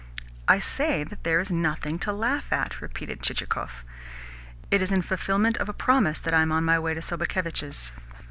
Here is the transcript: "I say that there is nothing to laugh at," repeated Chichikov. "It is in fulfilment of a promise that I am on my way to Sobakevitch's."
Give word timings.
"I 0.47 0.57
say 0.57 1.03
that 1.03 1.23
there 1.23 1.39
is 1.39 1.51
nothing 1.51 1.99
to 1.99 2.11
laugh 2.11 2.51
at," 2.51 2.81
repeated 2.81 3.21
Chichikov. 3.21 3.83
"It 4.71 4.81
is 4.81 4.91
in 4.91 5.03
fulfilment 5.03 5.57
of 5.57 5.69
a 5.69 5.73
promise 5.73 6.19
that 6.21 6.33
I 6.33 6.41
am 6.41 6.51
on 6.51 6.63
my 6.65 6.79
way 6.79 6.95
to 6.95 7.01
Sobakevitch's." 7.03 7.91